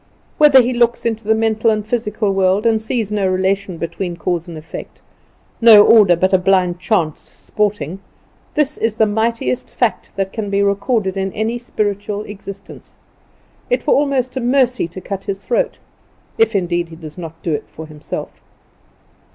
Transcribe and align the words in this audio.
Whether 0.39 0.63
he 0.63 0.73
looks 0.73 1.05
into 1.05 1.25
the 1.25 1.35
mental 1.35 1.69
and 1.69 1.85
physical 1.85 2.33
world 2.33 2.65
and 2.65 2.81
sees 2.81 3.11
no 3.11 3.27
relation 3.27 3.77
between 3.77 4.17
cause 4.17 4.47
and 4.47 4.57
effect, 4.57 4.99
no 5.61 5.83
order, 5.85 6.15
but 6.15 6.33
a 6.33 6.39
blind 6.39 6.79
chance 6.79 7.21
sporting, 7.21 7.99
this 8.55 8.79
is 8.79 8.95
the 8.95 9.05
mightiest 9.05 9.69
fact 9.69 10.15
that 10.15 10.33
can 10.33 10.49
be 10.49 10.63
recorded 10.63 11.17
in 11.17 11.31
any 11.33 11.59
spiritual 11.59 12.23
existence. 12.23 12.95
It 13.69 13.85
were 13.85 13.93
almost 13.93 14.35
a 14.35 14.39
mercy 14.41 14.87
to 14.87 15.01
cut 15.01 15.25
his 15.25 15.45
throat, 15.45 15.77
if 16.35 16.55
indeed 16.55 16.89
he 16.89 16.95
does 16.95 17.19
not 17.19 17.39
do 17.43 17.53
it 17.53 17.67
for 17.69 17.85
himself. 17.85 18.41